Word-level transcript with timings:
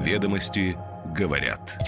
Ведомости 0.00 0.78
говорят. 1.14 1.78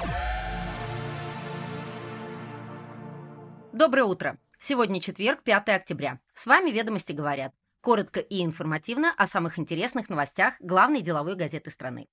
Доброе 3.72 4.04
утро. 4.04 4.36
Сегодня 4.58 5.00
четверг, 5.00 5.42
5 5.42 5.70
октября. 5.70 6.20
С 6.34 6.44
вами 6.44 6.68
«Ведомости 6.68 7.12
говорят». 7.12 7.54
Коротко 7.80 8.20
и 8.20 8.44
информативно 8.44 9.14
о 9.16 9.26
самых 9.26 9.58
интересных 9.58 10.10
новостях 10.10 10.56
главной 10.60 11.00
деловой 11.00 11.36
газеты 11.36 11.70
страны. 11.70 12.06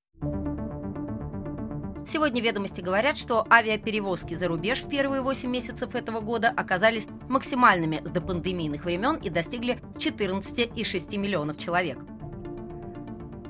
Сегодня 2.07 2.41
ведомости 2.41 2.79
говорят, 2.79 3.17
что 3.17 3.45
авиаперевозки 3.51 4.35
за 4.35 4.47
рубеж 4.47 4.79
в 4.79 4.87
первые 4.87 5.21
8 5.21 5.49
месяцев 5.49 5.95
этого 5.95 6.21
года 6.21 6.47
оказались 6.47 7.07
максимальными 7.27 8.01
с 8.05 8.09
допандемийных 8.09 8.85
времен 8.85 9.17
и 9.17 9.29
достигли 9.29 9.81
14,6 9.97 11.17
миллионов 11.17 11.57
человек. 11.57 11.97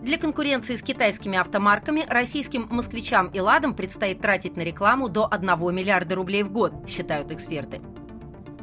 Для 0.09 0.17
конкуренции 0.17 0.75
с 0.75 0.81
китайскими 0.81 1.37
автомарками 1.37 2.03
российским 2.09 2.67
москвичам 2.71 3.27
и 3.27 3.39
«Ладам» 3.39 3.75
предстоит 3.75 4.19
тратить 4.19 4.57
на 4.57 4.61
рекламу 4.61 5.07
до 5.07 5.27
1 5.27 5.47
миллиарда 5.71 6.15
рублей 6.15 6.41
в 6.41 6.51
год, 6.51 6.73
считают 6.87 7.31
эксперты. 7.31 7.79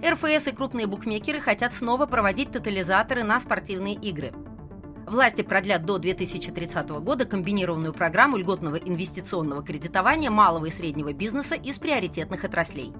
РФС 0.05 0.48
и 0.48 0.50
крупные 0.50 0.88
букмекеры 0.88 1.38
хотят 1.41 1.72
снова 1.72 2.06
проводить 2.06 2.50
тотализаторы 2.50 3.22
на 3.22 3.38
спортивные 3.38 3.95
игры– 3.95 4.32
Власти 5.06 5.42
продлят 5.42 5.86
до 5.86 5.98
2030 5.98 6.88
года 6.88 7.24
комбинированную 7.27 7.92
программу 7.92 8.38
льготного 8.38 8.74
инвестиционного 8.74 9.62
кредитования 9.62 10.33
малого 10.33 10.66
и 10.66 10.70
среднего 10.72 11.12
бизнеса 11.12 11.55
из 11.55 11.78
приоритетных 11.78 12.42
отраслей. 12.42 12.92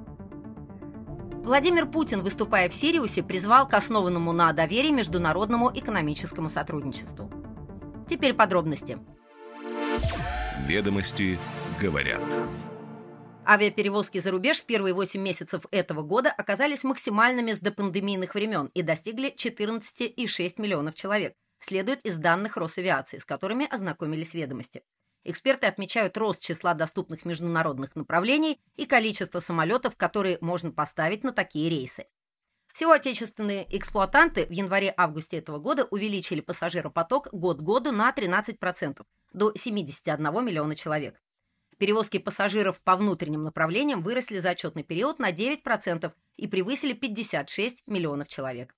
Владимир 1.42 1.86
Путин, 1.86 2.22
выступая 2.22 2.69
в 2.69 2.74
Сириусе, 2.74 3.24
призвал 3.24 3.66
к 3.66 3.74
основанному 3.74 4.33
на 4.33 4.52
доверии 4.52 4.92
международному 4.92 5.72
экономическому 5.74 6.48
сотрудничеству. 6.48 7.28
Теперь 8.06 8.34
подробности. 8.34 8.98
Ведомости 10.66 11.38
говорят. 11.80 12.23
Авиаперевозки 13.45 14.19
за 14.19 14.33
рубеж 14.33 14.58
в 14.58 14.67
первые 14.67 14.92
8 14.92 15.20
месяцев 15.20 15.64
этого 15.70 16.03
года 16.03 16.30
оказались 16.30 16.83
максимальными 16.83 17.53
с 17.53 17.61
допандемийных 17.61 18.34
времен 18.34 18.70
и 18.75 18.83
достигли 18.83 19.33
14,6 19.33 20.61
миллионов 20.61 20.95
человек, 20.95 21.34
следует 21.61 22.05
из 22.05 22.19
данных 22.19 22.56
Росавиации, 22.56 23.19
с 23.19 23.25
которыми 23.25 23.67
ознакомились 23.72 24.34
ведомости. 24.34 24.83
Эксперты 25.23 25.67
отмечают 25.67 26.17
рост 26.17 26.41
числа 26.41 26.75
доступных 26.75 27.25
международных 27.25 27.97
направлений 27.97 28.61
и 28.77 28.86
количество 28.86 29.41
самолетов, 29.41 29.97
которые 29.97 30.39
можно 30.41 30.70
поставить 30.70 31.25
на 31.25 31.33
такие 31.33 31.69
рейсы. 31.69 32.06
Всего 32.77 32.92
отечественные 32.92 33.66
эксплуатанты 33.74 34.44
в 34.44 34.50
январе-августе 34.50 35.38
этого 35.38 35.56
года 35.56 35.86
увеличили 35.91 36.42
пассажиропоток 36.42 37.28
год 37.33 37.58
году 37.62 37.91
на 37.91 38.12
13%, 38.12 39.02
до 39.33 39.55
71 39.56 40.44
миллиона 40.44 40.74
человек. 40.74 41.18
Перевозки 41.78 42.18
пассажиров 42.18 42.78
по 42.83 42.96
внутренним 42.96 43.44
направлениям 43.44 44.02
выросли 44.02 44.41
за 44.41 44.50
отчетный 44.50 44.83
период 44.83 45.18
на 45.18 45.33
9% 45.33 46.12
и 46.36 46.46
превысили 46.46 46.92
56 46.92 47.83
миллионов 47.86 48.28
человек. 48.28 48.77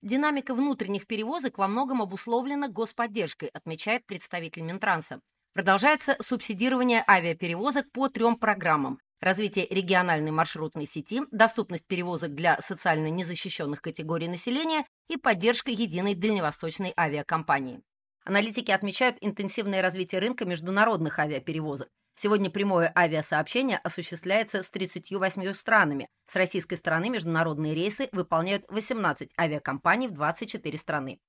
Динамика 0.00 0.54
внутренних 0.54 1.06
перевозок 1.06 1.58
во 1.58 1.68
многом 1.68 2.00
обусловлена 2.00 2.68
господдержкой, 2.68 3.50
отмечает 3.50 4.06
представитель 4.06 4.62
Минтранса. 4.62 5.20
Продолжается 5.52 6.16
субсидирование 6.20 7.04
авиаперевозок 7.06 7.92
по 7.92 8.08
трем 8.08 8.36
программам. 8.36 8.98
Развитие 9.20 9.66
региональной 9.70 10.30
маршрутной 10.30 10.86
сети, 10.86 11.22
доступность 11.30 11.86
перевозок 11.86 12.34
для 12.34 12.60
социально 12.60 13.08
незащищенных 13.08 13.80
категорий 13.80 14.28
населения 14.28 14.84
и 15.08 15.16
поддержка 15.16 15.70
единой 15.70 16.14
дальневосточной 16.14 16.92
авиакомпании. 16.98 17.80
Аналитики 18.24 18.70
отмечают 18.70 19.16
интенсивное 19.20 19.80
развитие 19.80 20.20
рынка 20.20 20.44
международных 20.44 21.18
авиаперевозок. 21.18 21.88
Сегодня 22.18 22.50
прямое 22.50 22.92
авиасообщение 22.96 23.78
осуществляется 23.78 24.62
с 24.62 24.70
38 24.70 25.52
странами. 25.52 26.08
С 26.26 26.34
российской 26.34 26.76
стороны 26.76 27.08
международные 27.08 27.74
рейсы 27.74 28.08
выполняют 28.12 28.64
18 28.68 29.30
авиакомпаний 29.38 30.08
в 30.08 30.12
24 30.12 30.78
страны. 30.78 31.20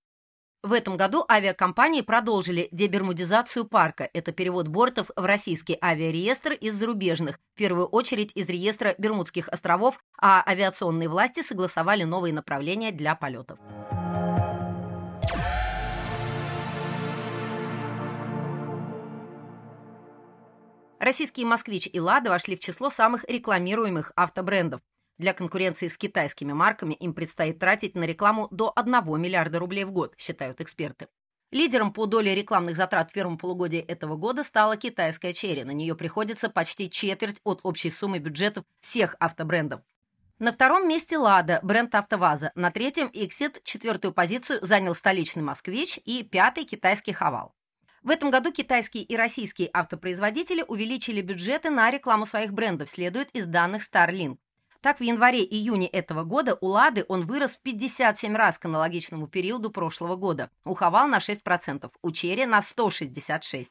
В 0.64 0.74
этом 0.74 0.98
году 0.98 1.24
авиакомпании 1.30 2.02
продолжили 2.02 2.68
дебермудизацию 2.72 3.66
парка. 3.66 4.10
Это 4.12 4.32
перевод 4.32 4.68
бортов 4.68 5.12
в 5.16 5.24
российский 5.24 5.78
авиареестр 5.80 6.54
из 6.54 6.74
зарубежных, 6.74 7.38
в 7.54 7.58
первую 7.58 7.86
очередь 7.86 8.32
из 8.34 8.50
реестра 8.50 8.96
Бермудских 8.98 9.50
островов, 9.50 10.00
а 10.20 10.44
авиационные 10.46 11.10
власти 11.10 11.42
согласовали 11.42 12.04
новые 12.04 12.34
направления 12.34 12.92
для 12.92 13.14
полетов. 13.16 13.60
Российские 21.00 21.46
«Москвич» 21.46 21.88
и 21.94 22.00
«Лада» 22.00 22.32
вошли 22.32 22.56
в 22.56 22.60
число 22.60 22.90
самых 22.90 23.24
рекламируемых 23.30 24.12
автобрендов. 24.16 24.82
Для 25.18 25.34
конкуренции 25.34 25.88
с 25.88 25.98
китайскими 25.98 26.54
марками 26.54 26.94
им 26.94 27.14
предстоит 27.14 27.58
тратить 27.58 27.96
на 27.96 28.04
рекламу 28.04 28.48
до 28.52 28.72
1 28.76 29.20
миллиарда 29.20 29.58
рублей 29.58 29.84
в 29.84 29.92
год, 29.92 30.14
считают 30.18 30.62
эксперты. 30.62 31.08
Лидером 31.52 31.94
по 31.94 32.06
доле 32.06 32.36
рекламных 32.36 32.76
затрат 32.76 33.10
в 33.10 33.14
первом 33.14 33.38
полугодии 33.38 33.80
этого 33.80 34.16
года 34.16 34.44
стала 34.44 34.76
китайская 34.78 35.34
черри. 35.34 35.64
На 35.64 35.72
нее 35.72 35.96
приходится 35.96 36.50
почти 36.50 36.90
четверть 36.90 37.40
от 37.44 37.62
общей 37.64 37.90
суммы 37.90 38.20
бюджетов 38.20 38.66
всех 38.82 39.16
автобрендов. 39.20 39.82
На 40.40 40.52
втором 40.52 40.88
месте 40.88 41.18
«Лада», 41.18 41.60
бренд 41.64 41.96
«АвтоВАЗа». 41.96 42.52
На 42.54 42.70
третьем 42.70 43.10
«Иксит» 43.12 43.64
четвертую 43.64 44.14
позицию 44.14 44.60
занял 44.62 44.94
столичный 44.94 45.42
«Москвич» 45.42 46.00
и 46.06 46.22
пятый 46.22 46.64
китайский 46.64 47.14
«Хавал». 47.14 47.56
В 48.04 48.12
этом 48.12 48.30
году 48.30 48.52
китайские 48.52 49.04
и 49.04 49.16
российские 49.16 49.70
автопроизводители 49.74 50.64
увеличили 50.68 51.22
бюджеты 51.22 51.72
на 51.72 51.90
рекламу 51.90 52.28
своих 52.28 52.54
брендов, 52.54 52.90
следует 52.90 53.32
из 53.32 53.48
данных 53.48 53.82
Starlink. 53.82 54.38
Так, 54.88 55.02
в 55.02 55.04
январе-июне 55.04 55.86
этого 55.86 56.24
года 56.24 56.58
у 56.62 56.68
«Лады» 56.68 57.04
он 57.10 57.26
вырос 57.26 57.58
в 57.58 57.62
57 57.62 58.34
раз 58.38 58.58
к 58.58 58.64
аналогичному 58.68 59.28
периоду 59.28 59.70
прошлого 59.70 60.16
года, 60.16 60.50
у 60.64 60.74
«Хавал» 60.76 61.10
на 61.10 61.18
6%, 61.18 61.92
у 62.02 62.12
«Черри» 62.14 62.46
на 62.46 62.60
166%. 62.60 63.66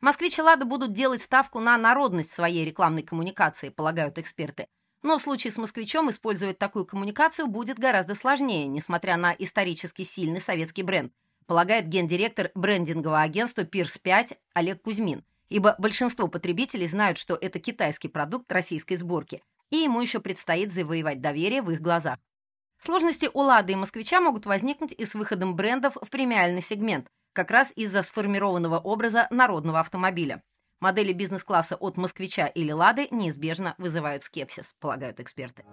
Москвич 0.00 0.38
и 0.38 0.40
«Лада» 0.40 0.64
будут 0.64 0.94
делать 0.94 1.20
ставку 1.20 1.60
на 1.60 1.76
народность 1.76 2.32
своей 2.32 2.64
рекламной 2.64 3.02
коммуникации, 3.02 3.68
полагают 3.68 4.16
эксперты. 4.16 4.68
Но 5.02 5.18
в 5.18 5.20
случае 5.20 5.52
с 5.52 5.58
«Москвичом» 5.58 6.08
использовать 6.08 6.58
такую 6.58 6.86
коммуникацию 6.86 7.46
будет 7.46 7.78
гораздо 7.78 8.14
сложнее, 8.14 8.68
несмотря 8.68 9.18
на 9.18 9.34
исторически 9.38 10.00
сильный 10.00 10.40
советский 10.40 10.82
бренд, 10.82 11.12
полагает 11.46 11.88
гендиректор 11.88 12.50
брендингового 12.54 13.20
агентства 13.20 13.64
«Пирс-5» 13.64 14.38
Олег 14.54 14.80
Кузьмин, 14.80 15.26
ибо 15.50 15.74
большинство 15.76 16.26
потребителей 16.26 16.88
знают, 16.88 17.18
что 17.18 17.34
это 17.34 17.58
китайский 17.58 18.08
продукт 18.08 18.50
российской 18.50 18.96
сборки, 18.96 19.42
и 19.72 19.78
ему 19.78 20.00
еще 20.00 20.20
предстоит 20.20 20.72
завоевать 20.72 21.20
доверие 21.20 21.62
в 21.62 21.70
их 21.70 21.80
глазах. 21.80 22.18
Сложности 22.78 23.30
у 23.32 23.40
«Лады» 23.40 23.72
и 23.72 23.76
«Москвича» 23.76 24.20
могут 24.20 24.44
возникнуть 24.44 24.92
и 24.92 25.06
с 25.06 25.14
выходом 25.14 25.56
брендов 25.56 25.96
в 26.00 26.10
премиальный 26.10 26.62
сегмент, 26.62 27.06
как 27.32 27.50
раз 27.50 27.72
из-за 27.74 28.02
сформированного 28.02 28.78
образа 28.78 29.26
народного 29.30 29.80
автомобиля. 29.80 30.42
Модели 30.78 31.12
бизнес-класса 31.12 31.76
от 31.76 31.96
«Москвича» 31.96 32.48
или 32.48 32.70
«Лады» 32.70 33.08
неизбежно 33.10 33.74
вызывают 33.78 34.24
скепсис, 34.24 34.74
полагают 34.78 35.20
эксперты. 35.20 35.64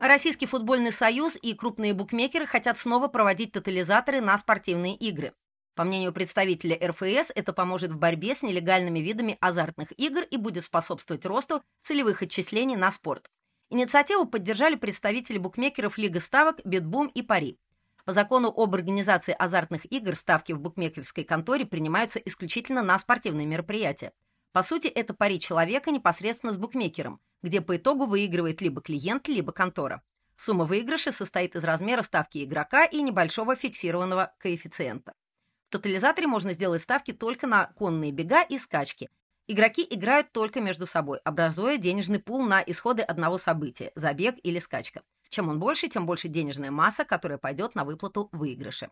Российский 0.00 0.46
футбольный 0.46 0.92
союз 0.92 1.36
и 1.42 1.52
крупные 1.52 1.92
букмекеры 1.92 2.46
хотят 2.46 2.78
снова 2.78 3.08
проводить 3.08 3.52
тотализаторы 3.52 4.22
на 4.22 4.38
спортивные 4.38 4.94
игры. 4.94 5.34
По 5.78 5.84
мнению 5.84 6.12
представителя 6.12 6.76
РФС, 6.88 7.30
это 7.36 7.52
поможет 7.52 7.92
в 7.92 7.98
борьбе 7.98 8.34
с 8.34 8.42
нелегальными 8.42 8.98
видами 8.98 9.38
азартных 9.40 9.92
игр 9.96 10.22
и 10.22 10.36
будет 10.36 10.64
способствовать 10.64 11.24
росту 11.24 11.62
целевых 11.80 12.20
отчислений 12.20 12.74
на 12.74 12.90
спорт. 12.90 13.30
Инициативу 13.70 14.26
поддержали 14.26 14.74
представители 14.74 15.38
букмекеров 15.38 15.96
Лига 15.96 16.18
ставок, 16.20 16.56
BetBoom 16.64 17.06
и 17.06 17.22
Pari. 17.22 17.60
По 18.04 18.12
закону 18.12 18.48
об 18.48 18.74
организации 18.74 19.36
азартных 19.38 19.84
игр 19.92 20.16
ставки 20.16 20.50
в 20.50 20.58
букмекерской 20.58 21.22
конторе 21.22 21.64
принимаются 21.64 22.18
исключительно 22.18 22.82
на 22.82 22.98
спортивные 22.98 23.46
мероприятия. 23.46 24.10
По 24.50 24.64
сути, 24.64 24.88
это 24.88 25.14
пари 25.14 25.38
человека 25.38 25.92
непосредственно 25.92 26.52
с 26.52 26.56
букмекером, 26.56 27.20
где 27.44 27.60
по 27.60 27.76
итогу 27.76 28.06
выигрывает 28.06 28.60
либо 28.62 28.82
клиент, 28.82 29.28
либо 29.28 29.52
контора. 29.52 30.02
Сумма 30.36 30.64
выигрыша 30.64 31.12
состоит 31.12 31.54
из 31.54 31.62
размера 31.62 32.02
ставки 32.02 32.42
игрока 32.42 32.84
и 32.84 33.00
небольшого 33.00 33.54
фиксированного 33.54 34.34
коэффициента. 34.38 35.14
В 35.68 35.70
тотализаторе 35.70 36.26
можно 36.26 36.54
сделать 36.54 36.80
ставки 36.80 37.12
только 37.12 37.46
на 37.46 37.66
конные 37.66 38.10
бега 38.10 38.42
и 38.42 38.56
скачки. 38.56 39.10
Игроки 39.48 39.86
играют 39.90 40.32
только 40.32 40.62
между 40.62 40.86
собой, 40.86 41.18
образуя 41.24 41.76
денежный 41.76 42.20
пул 42.20 42.42
на 42.42 42.62
исходы 42.62 43.02
одного 43.02 43.36
события– 43.36 43.92
забег 43.94 44.36
или 44.42 44.60
скачка. 44.60 45.02
Чем 45.28 45.50
он 45.50 45.60
больше, 45.60 45.88
тем 45.88 46.06
больше 46.06 46.28
денежная 46.28 46.70
масса, 46.70 47.04
которая 47.04 47.36
пойдет 47.36 47.74
на 47.74 47.84
выплату 47.84 48.30
выигрыша. 48.32 48.90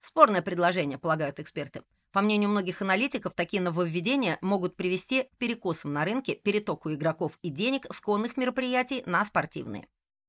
Спорное 0.00 0.40
предложение, 0.40 0.96
полагают 0.96 1.38
эксперты. 1.38 1.82
По 2.12 2.22
мнению 2.22 2.48
многих 2.48 2.80
аналитиков, 2.80 3.34
такие 3.34 3.60
нововведения 3.60 4.38
могут 4.40 4.74
привести 4.74 5.24
к 5.24 5.36
перекосам 5.36 5.92
на 5.92 6.06
рынке, 6.06 6.34
перетоку 6.34 6.94
игроков 6.94 7.38
и 7.42 7.50
денег 7.50 7.84
с 7.92 8.00
конных 8.00 8.38
мероприятий 8.38 9.02
на 9.04 9.22
спортивные. 9.26 9.86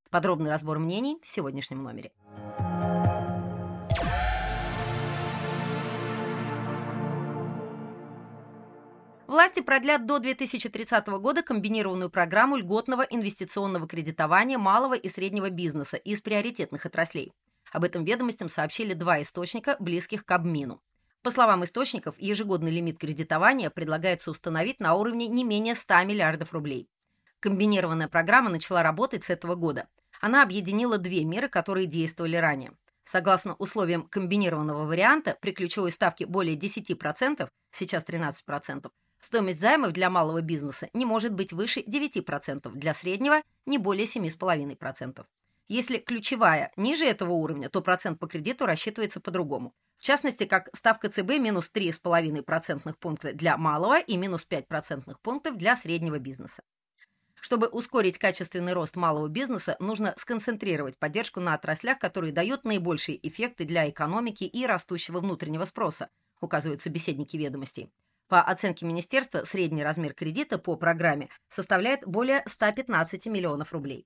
Подробный 0.10 0.52
разбор 0.52 0.80
мнений 0.80 1.18
в 1.24 1.30
сегодняшнем 1.30 1.82
номере. 1.82 2.12
Власти 9.28 9.60
продлят 9.60 10.06
до 10.06 10.20
2030 10.20 11.06
года 11.20 11.44
комбинированную 11.44 12.10
программу 12.10 12.56
льготного 12.56 13.02
инвестиционного 13.02 13.86
кредитования 13.86 14.58
малого 14.58 14.94
и 14.94 15.10
среднего 15.10 15.50
бизнеса 15.50 15.98
из 15.98 16.22
приоритетных 16.22 16.86
отраслей. 16.86 17.34
Об 17.74 17.84
этом 17.84 18.06
ведомостям 18.06 18.48
сообщили 18.48 18.94
два 18.94 19.22
источника, 19.22 19.76
близких 19.80 20.24
к 20.24 20.32
обмину. 20.32 20.82
По 21.24 21.32
словам 21.32 21.66
источников, 21.66 22.16
ежегодный 22.18 22.72
лимит 22.72 23.00
кредитования 23.00 23.70
предлагается 23.70 24.32
установить 24.32 24.80
на 24.80 24.96
уровне 24.96 25.28
не 25.28 25.44
менее 25.44 25.76
100 25.76 26.06
миллиардов 26.06 26.54
рублей. 26.54 26.88
Комбинированная 27.42 28.08
программа 28.08 28.50
начала 28.50 28.82
работать 28.82 29.26
с 29.26 29.30
этого 29.30 29.56
года. 29.56 29.90
Она 30.22 30.42
объединила 30.42 30.98
две 30.98 31.26
меры, 31.26 31.50
которые 31.50 31.86
действовали 31.86 32.38
ранее. 32.38 32.72
Согласно 33.04 33.56
условиям 33.56 34.04
комбинированного 34.04 34.86
варианта, 34.86 35.38
при 35.42 35.52
ключевой 35.52 35.92
ставке 35.92 36.26
более 36.26 36.56
10%, 36.56 37.50
сейчас 37.72 38.06
13%, 38.06 38.90
стоимость 39.20 39.60
займов 39.60 39.92
для 39.92 40.10
малого 40.10 40.42
бизнеса 40.42 40.90
не 40.94 41.06
может 41.06 41.34
быть 41.34 41.54
выше 41.54 41.82
9%, 41.82 42.72
для 42.72 42.94
среднего– 42.94 43.42
не 43.66 43.78
более 43.78 44.06
7,5%. 44.06 45.26
Если 45.70 45.98
ключевая 45.98 46.72
ниже 46.78 47.06
этого 47.06 47.34
уровня, 47.34 47.70
то 47.70 47.82
процент 47.82 48.20
по 48.20 48.28
кредиту 48.28 48.66
рассчитывается 48.66 49.20
по-другому. 49.20 49.74
В 49.98 50.04
частности, 50.04 50.46
как 50.46 50.70
ставка 50.74 51.10
ЦБ 51.10 51.40
минус 51.40 51.70
3,5% 51.74 52.94
пункта 53.00 53.34
для 53.34 53.58
малого 53.58 54.00
и 54.00 54.16
минус 54.16 54.46
5% 54.50 55.16
пунктов 55.22 55.58
для 55.58 55.76
среднего 55.76 56.20
бизнеса. 56.20 56.64
Чтобы 57.40 57.68
ускорить 57.68 58.18
качественный 58.18 58.74
рост 58.74 58.96
малого 58.96 59.28
бизнеса, 59.28 59.76
нужно 59.80 60.14
сконцентрировать 60.18 60.98
поддержку 60.98 61.40
на 61.40 61.54
отраслях, 61.54 62.00
которые 62.00 62.32
дают 62.32 62.64
наибольшие 62.64 63.20
эффекты 63.28 63.66
для 63.66 63.90
экономики 63.90 64.44
и 64.44 64.66
растущего 64.66 65.20
внутреннего 65.20 65.66
спроса, 65.66 66.10
указывают 66.42 66.82
собеседники 66.82 67.38
ведомостей. 67.38 67.90
По 68.28 68.42
оценке 68.42 68.86
министерства, 68.86 69.46
средний 69.46 69.84
размер 69.84 70.14
кредита 70.14 70.58
по 70.58 70.76
программе 70.76 71.30
составляет 71.50 72.06
более 72.06 72.44
115 72.46 73.26
миллионов 73.28 73.72
рублей. 73.72 74.06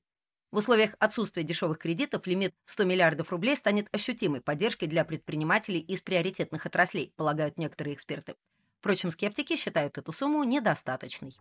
В 0.51 0.57
условиях 0.57 0.95
отсутствия 0.99 1.43
дешевых 1.43 1.79
кредитов 1.79 2.27
лимит 2.27 2.53
в 2.65 2.71
100 2.71 2.83
миллиардов 2.83 3.31
рублей 3.31 3.55
станет 3.55 3.87
ощутимой 3.93 4.41
поддержкой 4.41 4.87
для 4.87 5.05
предпринимателей 5.05 5.79
из 5.79 6.01
приоритетных 6.01 6.65
отраслей, 6.65 7.13
полагают 7.15 7.57
некоторые 7.57 7.95
эксперты. 7.95 8.35
Впрочем, 8.79 9.11
скептики 9.11 9.55
считают 9.55 9.97
эту 9.97 10.11
сумму 10.11 10.43
недостаточной. 10.43 11.33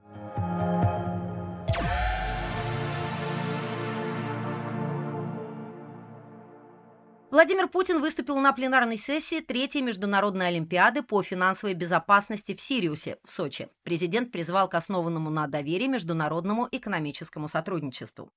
Владимир 7.30 7.68
Путин 7.68 8.00
выступил 8.00 8.40
на 8.40 8.52
пленарной 8.52 8.96
сессии 8.96 9.38
Третьей 9.38 9.82
международной 9.82 10.48
олимпиады 10.48 11.04
по 11.04 11.22
финансовой 11.22 11.74
безопасности 11.74 12.56
в 12.56 12.60
Сириусе, 12.60 13.18
в 13.22 13.30
Сочи. 13.30 13.68
Президент 13.84 14.32
призвал 14.32 14.68
к 14.68 14.74
основанному 14.74 15.30
на 15.30 15.46
доверии 15.46 15.86
международному 15.86 16.66
экономическому 16.72 17.46
сотрудничеству. 17.46 18.32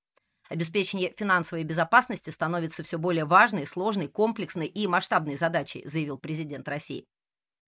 Обеспечение 0.47 1.11
финансовой 1.17 1.63
безопасности 1.63 2.29
становится 2.29 2.83
все 2.83 2.99
более 2.99 3.25
важной, 3.25 3.65
сложной, 3.65 4.07
комплексной 4.07 4.67
и 4.67 4.85
масштабной 4.85 5.37
задачей, 5.37 5.81
заявил 5.87 6.19
президент 6.19 6.67
России. 6.67 7.07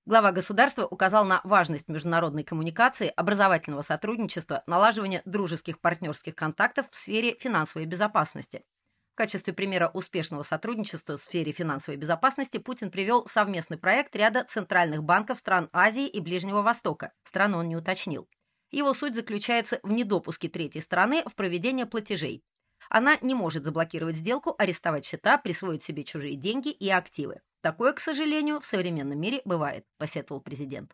Глава 0.06 0.34
государства 0.34 0.86
указал 0.86 1.24
на 1.24 1.40
важность 1.46 1.88
международной 1.88 2.44
коммуникации, 2.44 3.08
образовательного 3.16 3.82
сотрудничества, 3.82 4.64
налаживания 4.68 5.22
дружеских 5.24 5.80
партнерских 5.80 6.36
контактов 6.36 6.88
в 6.92 6.96
сфере 6.98 7.38
финансовой 7.40 7.86
безопасности. 7.86 8.66
В 9.14 9.16
качестве 9.16 9.54
примера 9.54 9.92
успешного 9.94 10.42
сотрудничества 10.42 11.18
в 11.18 11.20
сфере 11.20 11.52
финансовой 11.52 11.98
безопасности 11.98 12.58
Путин 12.58 12.90
привел 12.90 13.28
совместный 13.28 13.78
проект 13.78 14.16
ряда 14.16 14.44
центральных 14.44 15.04
банков 15.04 15.38
стран 15.38 15.70
Азии 15.72 16.08
и 16.08 16.20
Ближнего 16.20 16.64
Востока. 16.64 17.14
Страну 17.24 17.60
он 17.60 17.70
не 17.70 17.76
уточнил. 17.76 18.28
Его 18.72 18.96
суть 18.96 19.14
заключается 19.14 19.80
в 19.84 19.92
недопуске 19.92 20.50
третьей 20.50 20.82
страны 20.82 21.22
в 21.28 21.36
проведение 21.36 21.86
платежей. 21.86 22.44
Она 22.90 23.20
не 23.22 23.36
может 23.36 23.66
заблокировать 23.66 24.16
сделку, 24.16 24.56
арестовать 24.58 25.06
счета, 25.06 25.38
присвоить 25.38 25.84
себе 25.84 26.04
чужие 26.04 26.36
деньги 26.36 26.70
и 26.70 26.90
активы. 26.90 27.42
Такое, 27.62 27.94
к 27.94 28.00
сожалению, 28.00 28.62
в 28.62 28.66
современном 28.66 29.22
мире 29.22 29.44
бывает, 29.46 29.86
посетовал 30.00 30.42
президент. 30.42 30.92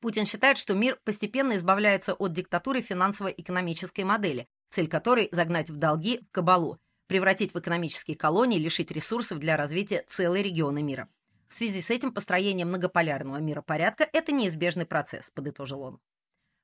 Путин 0.00 0.24
считает, 0.24 0.56
что 0.56 0.72
мир 0.72 0.98
постепенно 1.04 1.54
избавляется 1.58 2.14
от 2.14 2.32
диктатуры 2.32 2.80
финансово-экономической 2.80 4.04
модели, 4.04 4.48
цель 4.70 4.88
которой– 4.88 5.28
загнать 5.32 5.68
в 5.68 5.76
долги 5.76 6.20
в 6.20 6.32
кабалу, 6.32 6.80
превратить 7.08 7.52
в 7.52 7.58
экономические 7.58 8.16
колонии, 8.16 8.58
лишить 8.58 8.92
ресурсов 8.92 9.40
для 9.40 9.56
развития 9.56 10.04
целой 10.06 10.42
регионы 10.42 10.82
мира. 10.82 11.08
В 11.48 11.54
связи 11.54 11.82
с 11.82 11.90
этим 11.90 12.12
построение 12.12 12.66
многополярного 12.66 13.38
миропорядка– 13.38 14.08
это 14.12 14.30
неизбежный 14.30 14.86
процесс, 14.86 15.30
подытожил 15.30 15.82
он. 15.82 15.98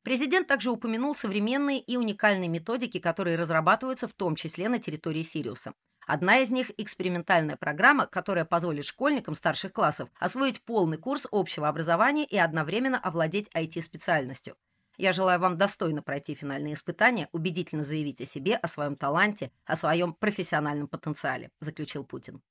Президент 0.02 0.46
также 0.46 0.70
упомянул 0.70 1.14
современные 1.14 1.80
и 1.80 1.96
уникальные 1.96 2.50
методики, 2.50 2.98
которые 2.98 3.36
разрабатываются 3.36 4.06
в 4.06 4.12
том 4.12 4.36
числе 4.36 4.68
на 4.68 4.78
территории 4.78 5.22
Сириуса. 5.22 5.72
Одна 6.06 6.40
из 6.40 6.50
них– 6.50 6.70
экспериментальная 6.76 7.56
программа, 7.56 8.06
которая 8.06 8.44
позволит 8.44 8.84
школьникам 8.84 9.34
старших 9.34 9.72
классов 9.72 10.10
освоить 10.20 10.60
полный 10.60 10.98
курс 10.98 11.26
общего 11.32 11.68
образования 11.68 12.26
и 12.26 12.36
одновременно 12.36 12.98
овладеть 12.98 13.48
IT-специальностью. 13.54 14.56
Я 14.96 15.12
желаю 15.12 15.40
вам 15.40 15.56
достойно 15.56 16.02
пройти 16.02 16.34
финальные 16.34 16.74
испытания, 16.74 17.28
убедительно 17.32 17.84
заявить 17.84 18.20
о 18.20 18.26
себе, 18.26 18.56
о 18.56 18.68
своем 18.68 18.96
таланте, 18.96 19.50
о 19.64 19.76
своем 19.76 20.12
профессиональном 20.14 20.88
потенциале», 20.88 21.50
заключил 21.60 22.04
Путин. 22.04 22.42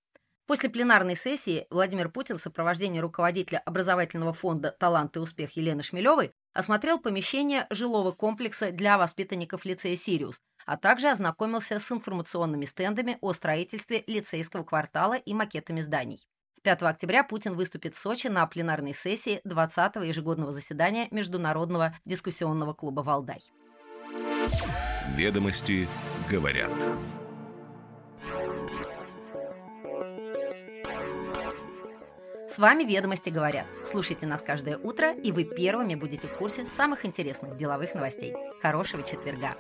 После 0.46 0.70
пленарной 0.70 1.16
сессии 1.16 1.68
Владимир 1.70 2.10
Путин 2.10 2.38
в 2.38 2.42
сопровождении 2.42 3.00
руководителя 3.00 3.60
образовательного 3.60 4.34
фонда 4.34 4.76
«Талант 4.78 5.16
и 5.16 5.20
успех» 5.20 5.56
Елены 5.56 5.84
Шмелевой 5.84 6.34
осмотрел 6.54 7.00
помещение 7.00 7.66
жилого 7.70 8.12
комплекса 8.12 8.72
для 8.72 8.98
воспитанников 8.98 9.64
лицея 9.64 9.96
«Сириус», 9.96 10.42
а 10.66 10.76
также 10.76 11.10
ознакомился 11.10 11.80
с 11.80 11.90
информационными 11.92 12.66
стендами 12.66 13.18
о 13.22 13.32
строительстве 13.32 14.04
лицейского 14.06 14.64
квартала 14.64 15.14
и 15.14 15.34
макетами 15.34 15.80
зданий. 15.80 16.28
5 16.64 16.82
октября 16.84 17.26
Путин 17.26 17.56
выступит 17.56 17.94
в 17.94 18.00
Сочи 18.00 18.28
на 18.28 18.48
пленарной 18.48 18.94
сессии 18.94 19.42
20-го 19.46 20.02
ежегодного 20.02 20.54
заседания 20.54 21.10
Международного 21.12 21.96
дискуссионного 22.06 22.74
клуба 22.74 23.02
«Валдай». 23.02 23.42
Ведомости 25.16 25.90
говорят. 26.30 26.72
С 32.48 32.60
вами 32.60 32.84
«Ведомости 32.84 33.30
говорят». 33.30 33.66
Слушайте 33.86 34.26
нас 34.26 34.42
каждое 34.42 34.78
утро, 34.78 35.12
и 35.12 35.34
вы 35.34 35.44
первыми 35.44 35.96
будете 35.96 36.28
в 36.28 36.38
курсе 36.38 36.66
самых 36.66 37.06
интересных 37.06 37.58
деловых 37.58 37.94
новостей. 37.94 38.34
Хорошего 38.62 39.04
четверга! 39.04 39.58